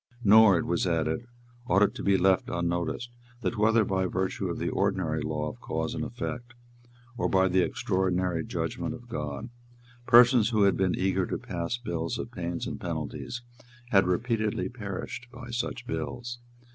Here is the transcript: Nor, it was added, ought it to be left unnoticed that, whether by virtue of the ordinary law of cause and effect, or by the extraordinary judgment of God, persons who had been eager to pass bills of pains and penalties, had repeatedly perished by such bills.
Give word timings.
Nor, 0.23 0.57
it 0.57 0.65
was 0.65 0.87
added, 0.87 1.27
ought 1.67 1.83
it 1.83 1.93
to 1.93 2.01
be 2.01 2.17
left 2.17 2.49
unnoticed 2.49 3.11
that, 3.41 3.55
whether 3.59 3.85
by 3.85 4.07
virtue 4.07 4.47
of 4.47 4.57
the 4.57 4.71
ordinary 4.71 5.21
law 5.21 5.47
of 5.47 5.59
cause 5.61 5.93
and 5.93 6.03
effect, 6.03 6.55
or 7.17 7.29
by 7.29 7.47
the 7.47 7.61
extraordinary 7.63 8.43
judgment 8.43 8.95
of 8.95 9.07
God, 9.07 9.51
persons 10.07 10.49
who 10.49 10.63
had 10.63 10.75
been 10.75 10.95
eager 10.97 11.27
to 11.27 11.37
pass 11.37 11.77
bills 11.77 12.17
of 12.17 12.31
pains 12.31 12.65
and 12.65 12.81
penalties, 12.81 13.43
had 13.91 14.07
repeatedly 14.07 14.69
perished 14.69 15.27
by 15.31 15.51
such 15.51 15.85
bills. 15.85 16.39